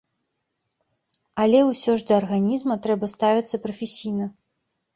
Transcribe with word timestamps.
Але 1.43 1.59
ўсё 1.67 1.91
ж 2.01 2.09
да 2.09 2.13
арганізма 2.21 2.81
трэба 2.89 3.13
ставіцца 3.15 3.63
прафесійна. 3.69 4.25